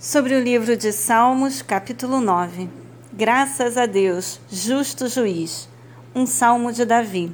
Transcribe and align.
Sobre 0.00 0.36
o 0.36 0.40
livro 0.40 0.76
de 0.76 0.92
Salmos, 0.92 1.60
capítulo 1.60 2.20
9. 2.20 2.68
Graças 3.12 3.76
a 3.76 3.84
Deus, 3.84 4.38
justo 4.48 5.08
juiz. 5.08 5.68
Um 6.14 6.24
salmo 6.24 6.72
de 6.72 6.84
Davi. 6.84 7.32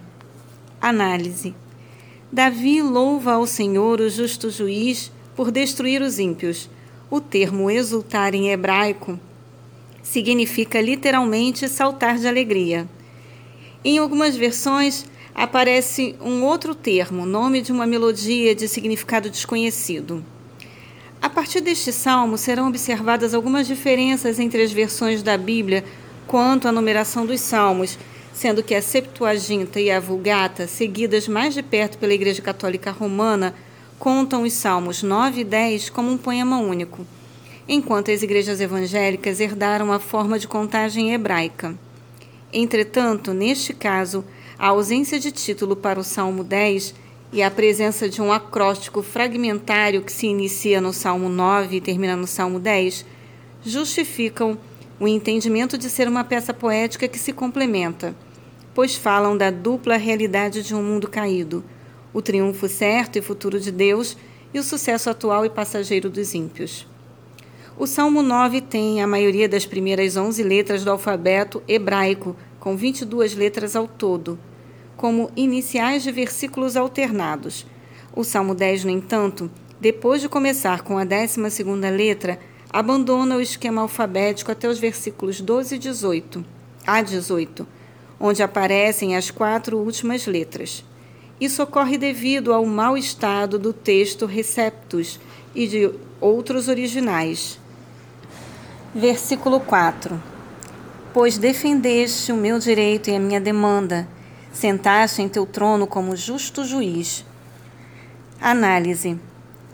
Análise. 0.80 1.54
Davi 2.32 2.80
louva 2.80 3.34
ao 3.34 3.46
Senhor, 3.46 4.00
o 4.00 4.08
justo 4.08 4.48
juiz, 4.48 5.12
por 5.36 5.50
destruir 5.50 6.00
os 6.00 6.18
ímpios. 6.18 6.70
O 7.10 7.20
termo 7.20 7.70
exultar 7.70 8.34
em 8.34 8.48
hebraico 8.48 9.20
significa 10.02 10.80
literalmente 10.80 11.68
saltar 11.68 12.16
de 12.16 12.26
alegria. 12.26 12.88
Em 13.84 13.98
algumas 13.98 14.36
versões, 14.36 15.04
aparece 15.34 16.16
um 16.18 16.42
outro 16.42 16.74
termo, 16.74 17.26
nome 17.26 17.60
de 17.60 17.72
uma 17.72 17.86
melodia 17.86 18.54
de 18.54 18.66
significado 18.68 19.28
desconhecido. 19.28 20.24
Partir 21.34 21.60
deste 21.60 21.90
salmo 21.90 22.38
serão 22.38 22.68
observadas 22.68 23.34
algumas 23.34 23.66
diferenças 23.66 24.38
entre 24.38 24.62
as 24.62 24.72
versões 24.72 25.20
da 25.20 25.36
Bíblia 25.36 25.84
quanto 26.28 26.68
à 26.68 26.72
numeração 26.72 27.26
dos 27.26 27.40
salmos, 27.40 27.98
sendo 28.32 28.62
que 28.62 28.72
a 28.72 28.80
Septuaginta 28.80 29.80
e 29.80 29.90
a 29.90 29.98
Vulgata, 29.98 30.68
seguidas 30.68 31.26
mais 31.26 31.52
de 31.52 31.60
perto 31.60 31.98
pela 31.98 32.14
Igreja 32.14 32.40
Católica 32.40 32.92
Romana, 32.92 33.52
contam 33.98 34.44
os 34.44 34.52
salmos 34.52 35.02
9 35.02 35.40
e 35.40 35.44
10 35.44 35.90
como 35.90 36.08
um 36.08 36.16
poema 36.16 36.58
único, 36.60 37.04
enquanto 37.66 38.12
as 38.12 38.22
igrejas 38.22 38.60
evangélicas 38.60 39.40
herdaram 39.40 39.92
a 39.92 39.98
forma 39.98 40.38
de 40.38 40.46
contagem 40.46 41.12
hebraica. 41.12 41.76
Entretanto, 42.52 43.34
neste 43.34 43.72
caso, 43.72 44.24
a 44.56 44.68
ausência 44.68 45.18
de 45.18 45.32
título 45.32 45.74
para 45.74 45.98
o 45.98 46.04
Salmo 46.04 46.44
10 46.44 46.94
e 47.34 47.42
a 47.42 47.50
presença 47.50 48.08
de 48.08 48.22
um 48.22 48.32
acróstico 48.32 49.02
fragmentário 49.02 50.02
que 50.02 50.12
se 50.12 50.28
inicia 50.28 50.80
no 50.80 50.92
Salmo 50.92 51.28
9 51.28 51.76
e 51.76 51.80
termina 51.80 52.14
no 52.14 52.28
Salmo 52.28 52.60
10 52.60 53.04
justificam 53.60 54.56
o 55.00 55.08
entendimento 55.08 55.76
de 55.76 55.90
ser 55.90 56.06
uma 56.06 56.22
peça 56.22 56.54
poética 56.54 57.08
que 57.08 57.18
se 57.18 57.32
complementa, 57.32 58.14
pois 58.72 58.94
falam 58.94 59.36
da 59.36 59.50
dupla 59.50 59.96
realidade 59.96 60.62
de 60.62 60.76
um 60.76 60.82
mundo 60.82 61.08
caído, 61.08 61.64
o 62.12 62.22
triunfo 62.22 62.68
certo 62.68 63.18
e 63.18 63.22
futuro 63.22 63.58
de 63.58 63.72
Deus 63.72 64.16
e 64.52 64.60
o 64.60 64.62
sucesso 64.62 65.10
atual 65.10 65.44
e 65.44 65.50
passageiro 65.50 66.08
dos 66.08 66.34
ímpios. 66.34 66.86
O 67.76 67.84
Salmo 67.84 68.22
9 68.22 68.60
tem 68.60 69.02
a 69.02 69.08
maioria 69.08 69.48
das 69.48 69.66
primeiras 69.66 70.16
11 70.16 70.40
letras 70.44 70.84
do 70.84 70.90
alfabeto 70.92 71.60
hebraico, 71.66 72.36
com 72.60 72.76
22 72.76 73.34
letras 73.34 73.74
ao 73.74 73.88
todo 73.88 74.38
como 74.96 75.30
iniciais 75.36 76.02
de 76.02 76.12
versículos 76.12 76.76
alternados. 76.76 77.66
O 78.14 78.22
Salmo 78.22 78.54
10, 78.54 78.84
no 78.84 78.90
entanto, 78.90 79.50
depois 79.80 80.20
de 80.20 80.28
começar 80.28 80.82
com 80.82 80.98
a 80.98 81.04
12 81.04 81.40
letra, 81.94 82.38
abandona 82.70 83.36
o 83.36 83.40
esquema 83.40 83.82
alfabético 83.82 84.50
até 84.50 84.68
os 84.68 84.78
versículos 84.78 85.40
12 85.40 85.74
e 85.74 85.78
18, 85.78 86.44
a 86.86 87.02
18, 87.02 87.66
onde 88.18 88.42
aparecem 88.42 89.16
as 89.16 89.30
quatro 89.30 89.78
últimas 89.78 90.26
letras. 90.26 90.84
Isso 91.40 91.62
ocorre 91.62 91.98
devido 91.98 92.52
ao 92.52 92.64
mau 92.64 92.96
estado 92.96 93.58
do 93.58 93.72
texto 93.72 94.26
Receptus 94.26 95.20
e 95.54 95.66
de 95.66 95.90
outros 96.20 96.68
originais. 96.68 97.58
Versículo 98.94 99.60
4 99.60 100.20
Pois 101.12 101.38
defendeste 101.38 102.32
o 102.32 102.36
meu 102.36 102.58
direito 102.58 103.10
e 103.10 103.14
a 103.14 103.20
minha 103.20 103.40
demanda, 103.40 104.08
Sentaste 104.54 105.20
em 105.20 105.28
teu 105.28 105.44
trono 105.44 105.84
como 105.84 106.14
justo 106.14 106.64
juiz. 106.64 107.24
Análise. 108.40 109.18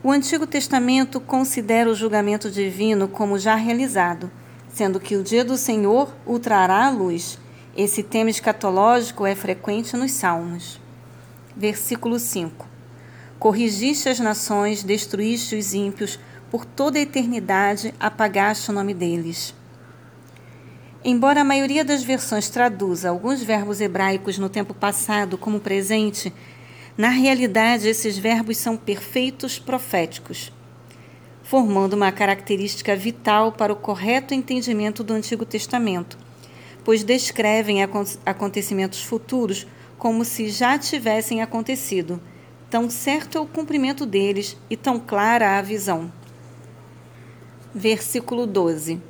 O 0.03 0.11
Antigo 0.11 0.47
Testamento 0.47 1.21
considera 1.21 1.91
o 1.91 1.95
julgamento 1.95 2.51
divino 2.51 3.07
como 3.07 3.39
já 3.39 3.55
realizado, 3.57 4.31
sendo 4.73 4.99
que 4.99 5.17
o 5.17 5.23
dia 5.23 5.45
do 5.45 5.59
Senhor 5.59 6.11
o 6.25 6.39
trará 6.39 6.87
à 6.87 6.91
luz. 6.91 7.39
Esse 7.77 8.03
tema 8.03 8.31
escatológico 8.31 9.27
é 9.27 9.35
frequente 9.35 9.99
nos 9.99 10.13
Salmos. 10.13 10.81
Versículo 11.55 12.19
5. 12.19 12.67
Corrigiste 13.39 14.09
as 14.09 14.19
nações, 14.19 14.83
destruíste 14.83 15.57
os 15.57 15.75
ímpios, 15.75 16.19
por 16.51 16.65
toda 16.65 16.99
a 16.99 17.03
eternidade 17.03 17.95
apagaste 18.01 18.71
o 18.71 18.75
nome 18.75 18.95
deles. 18.95 19.55
Embora 21.03 21.41
a 21.41 21.45
maioria 21.45 21.83
das 21.83 22.03
versões 22.03 22.51
traduza 22.51 23.09
alguns 23.09 23.43
verbos 23.43 23.81
hebraicos 23.81 24.37
no 24.37 24.51
tempo 24.51 24.75
passado 24.75 25.39
como 25.39 25.59
presente, 25.59 26.31
na 26.97 27.09
realidade 27.09 27.89
esses 27.89 28.19
verbos 28.19 28.59
são 28.59 28.77
perfeitos 28.77 29.59
proféticos, 29.59 30.53
formando 31.43 31.95
uma 31.95 32.13
característica 32.13 32.95
vital 32.95 33.51
para 33.51 33.73
o 33.73 33.77
correto 33.77 34.35
entendimento 34.35 35.03
do 35.03 35.15
Antigo 35.15 35.47
Testamento, 35.47 36.19
pois 36.85 37.03
descrevem 37.03 37.79
acontecimentos 38.27 39.03
futuros 39.03 39.67
como 39.97 40.23
se 40.23 40.51
já 40.51 40.79
tivessem 40.79 41.41
acontecido. 41.41 42.21
Tão 42.69 42.91
certo 42.91 43.39
é 43.39 43.41
o 43.41 43.47
cumprimento 43.47 44.05
deles 44.05 44.55
e 44.69 44.77
tão 44.77 45.01
clara 45.01 45.59
a 45.59 45.63
visão. 45.63 46.13
Versículo 47.75 48.47
12. 48.47 49.10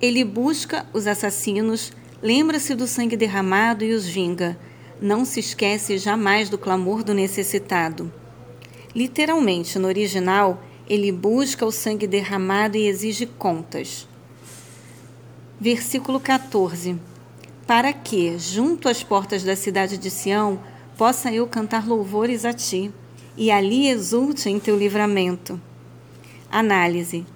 Ele 0.00 0.24
busca 0.24 0.84
os 0.92 1.06
assassinos, 1.06 1.90
lembra-se 2.22 2.74
do 2.74 2.86
sangue 2.86 3.16
derramado 3.16 3.82
e 3.82 3.94
os 3.94 4.06
vinga. 4.06 4.58
Não 5.00 5.24
se 5.24 5.40
esquece 5.40 5.96
jamais 5.96 6.50
do 6.50 6.58
clamor 6.58 7.02
do 7.02 7.14
necessitado. 7.14 8.12
Literalmente, 8.94 9.78
no 9.78 9.88
original, 9.88 10.62
ele 10.88 11.10
busca 11.10 11.64
o 11.64 11.72
sangue 11.72 12.06
derramado 12.06 12.76
e 12.76 12.86
exige 12.86 13.24
contas. 13.24 14.06
Versículo 15.58 16.20
14. 16.20 16.98
Para 17.66 17.92
que, 17.92 18.38
junto 18.38 18.90
às 18.90 19.02
portas 19.02 19.42
da 19.42 19.56
cidade 19.56 19.96
de 19.96 20.10
Sião, 20.10 20.60
possa 20.98 21.32
eu 21.32 21.46
cantar 21.46 21.88
louvores 21.88 22.44
a 22.44 22.52
ti, 22.52 22.92
e 23.34 23.50
ali 23.50 23.88
exulte 23.88 24.48
em 24.48 24.60
teu 24.60 24.76
livramento. 24.76 25.60
Análise 26.50 27.26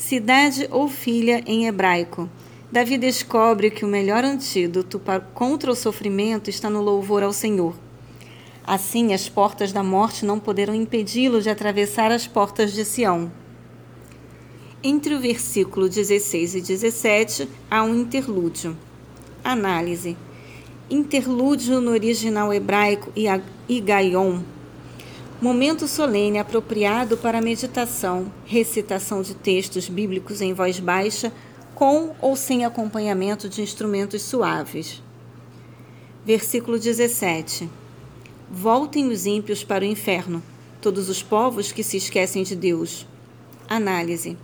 cidade 0.00 0.66
ou 0.70 0.88
filha 0.88 1.42
em 1.46 1.66
hebraico. 1.66 2.28
Davi 2.72 2.96
descobre 2.96 3.70
que 3.70 3.84
o 3.84 3.88
melhor 3.88 4.24
antídoto 4.24 5.00
contra 5.34 5.70
o 5.70 5.74
sofrimento 5.74 6.48
está 6.48 6.70
no 6.70 6.80
louvor 6.80 7.22
ao 7.22 7.34
Senhor. 7.34 7.74
Assim, 8.66 9.12
as 9.12 9.28
portas 9.28 9.72
da 9.72 9.82
morte 9.82 10.24
não 10.24 10.40
poderão 10.40 10.74
impedi-lo 10.74 11.42
de 11.42 11.50
atravessar 11.50 12.10
as 12.10 12.26
portas 12.26 12.72
de 12.72 12.82
Sião. 12.82 13.30
Entre 14.82 15.14
o 15.14 15.20
versículo 15.20 15.86
16 15.86 16.54
e 16.54 16.60
17 16.62 17.48
há 17.70 17.82
um 17.82 17.94
interlúdio. 17.94 18.76
Análise. 19.44 20.16
Interlúdio 20.88 21.78
no 21.78 21.90
original 21.90 22.54
hebraico 22.54 23.12
Igaion 23.68 24.40
Momento 25.40 25.88
solene 25.88 26.38
apropriado 26.38 27.16
para 27.16 27.40
meditação, 27.40 28.30
recitação 28.44 29.22
de 29.22 29.34
textos 29.34 29.88
bíblicos 29.88 30.42
em 30.42 30.52
voz 30.52 30.78
baixa, 30.78 31.32
com 31.74 32.14
ou 32.20 32.36
sem 32.36 32.66
acompanhamento 32.66 33.48
de 33.48 33.62
instrumentos 33.62 34.20
suaves. 34.20 35.02
Versículo 36.26 36.78
17: 36.78 37.70
Voltem 38.50 39.08
os 39.08 39.24
ímpios 39.24 39.64
para 39.64 39.82
o 39.82 39.86
inferno, 39.86 40.42
todos 40.78 41.08
os 41.08 41.22
povos 41.22 41.72
que 41.72 41.82
se 41.82 41.96
esquecem 41.96 42.42
de 42.42 42.54
Deus. 42.54 43.06
Análise: 43.66 44.36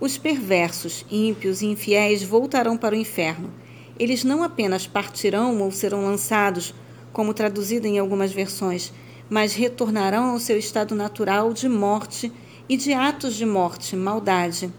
Os 0.00 0.18
perversos, 0.18 1.06
ímpios 1.08 1.62
e 1.62 1.66
infiéis 1.66 2.24
voltarão 2.24 2.76
para 2.76 2.96
o 2.96 2.98
inferno. 2.98 3.48
Eles 3.96 4.24
não 4.24 4.42
apenas 4.42 4.88
partirão 4.88 5.62
ou 5.62 5.70
serão 5.70 6.04
lançados, 6.04 6.74
como 7.12 7.32
traduzido 7.32 7.86
em 7.86 8.00
algumas 8.00 8.32
versões, 8.32 8.92
mas 9.28 9.54
retornarão 9.54 10.30
ao 10.30 10.38
seu 10.38 10.58
estado 10.58 10.94
natural 10.94 11.52
de 11.52 11.68
morte 11.68 12.32
e 12.68 12.76
de 12.76 12.92
atos 12.92 13.34
de 13.34 13.46
morte, 13.46 13.96
maldade. 13.96 14.72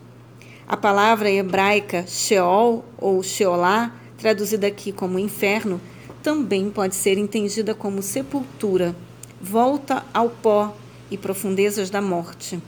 A 0.67 0.75
palavra 0.75 1.31
hebraica 1.31 2.05
Sheol 2.07 2.83
ou 2.97 3.23
Sheolá, 3.23 3.93
traduzida 4.17 4.67
aqui 4.67 4.91
como 4.91 5.19
inferno, 5.19 5.79
também 6.21 6.69
pode 6.69 6.95
ser 6.95 7.17
entendida 7.17 7.73
como 7.73 8.01
sepultura, 8.01 8.95
volta 9.41 10.05
ao 10.13 10.29
pó 10.29 10.75
e 11.09 11.17
profundezas 11.17 11.89
da 11.89 12.01
morte. 12.01 12.61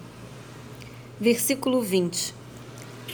Versículo 1.19 1.81
20. 1.81 2.33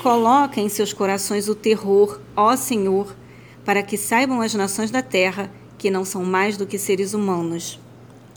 Coloca 0.04 0.62
em 0.62 0.70
seus 0.70 0.94
corações 0.94 1.50
o 1.50 1.56
terror, 1.56 2.20
ó 2.36 2.56
Senhor, 2.56 3.16
para 3.64 3.82
que 3.82 3.98
saibam 3.98 4.42
as 4.42 4.54
nações 4.54 4.92
da 4.92 5.02
terra 5.02 5.50
que 5.80 5.90
não 5.90 6.06
são 6.06 6.24
mais 6.24 6.58
do 6.58 6.68
que 6.68 6.78
seres 6.78 7.16
humanos. 7.16 7.80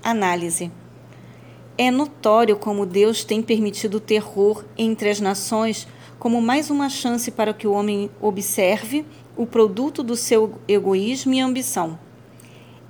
Análise. 0.02 0.70
É 1.76 1.90
notório 1.90 2.56
como 2.56 2.86
Deus 2.86 3.24
tem 3.24 3.42
permitido 3.42 3.96
o 3.96 4.00
terror 4.00 4.64
entre 4.76 5.10
as 5.10 5.20
nações 5.20 5.86
como 6.18 6.40
mais 6.40 6.70
uma 6.70 6.88
chance 6.88 7.30
para 7.30 7.52
que 7.52 7.66
o 7.66 7.72
homem 7.72 8.10
observe 8.20 9.04
o 9.36 9.46
produto 9.46 10.02
do 10.02 10.16
seu 10.16 10.58
egoísmo 10.66 11.34
e 11.34 11.40
ambição. 11.40 11.98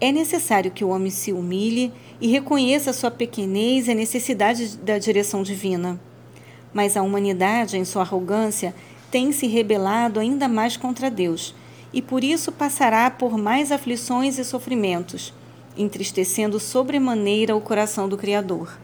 É 0.00 0.12
necessário 0.12 0.70
que 0.70 0.84
o 0.84 0.88
homem 0.88 1.10
se 1.10 1.32
humilhe 1.32 1.92
e 2.20 2.28
reconheça 2.28 2.92
sua 2.92 3.10
pequenez 3.10 3.88
e 3.88 3.90
a 3.90 3.94
necessidade 3.94 4.76
da 4.78 4.98
direção 4.98 5.42
divina. 5.42 6.00
Mas 6.72 6.96
a 6.96 7.02
humanidade, 7.02 7.76
em 7.76 7.84
sua 7.84 8.02
arrogância, 8.02 8.74
tem 9.10 9.32
se 9.32 9.46
rebelado 9.46 10.20
ainda 10.20 10.46
mais 10.46 10.76
contra 10.76 11.10
Deus, 11.10 11.54
e 11.92 12.00
por 12.00 12.22
isso 12.22 12.52
passará 12.52 13.10
por 13.10 13.36
mais 13.36 13.72
aflições 13.72 14.38
e 14.38 14.44
sofrimentos, 14.44 15.32
entristecendo 15.76 16.58
sobremaneira 16.58 17.54
o 17.54 17.60
coração 17.60 18.08
do 18.08 18.16
Criador. 18.16 18.76